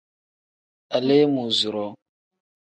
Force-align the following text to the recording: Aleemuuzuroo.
Aleemuuzuroo. 0.95 1.91